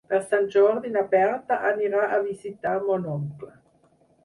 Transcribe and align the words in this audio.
Per 0.11 0.19
Sant 0.29 0.45
Jordi 0.53 0.91
na 0.95 1.03
Berta 1.11 1.59
anirà 1.73 2.01
a 2.07 2.19
visitar 2.25 2.75
mon 2.89 3.09
oncle. 3.21 3.55